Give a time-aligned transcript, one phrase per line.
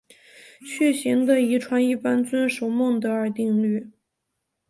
[0.65, 3.91] 血型的遗传一般遵守孟德尔定律。